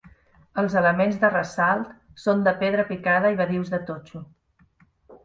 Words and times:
Els 0.59 0.75
elements 0.79 1.19
de 1.23 1.29
ressalt 1.33 1.91
són 2.23 2.41
de 2.47 2.53
pedra 2.63 2.87
picada 2.93 3.31
i 3.35 3.39
badius 3.43 3.71
de 3.75 3.81
totxo. 3.91 4.23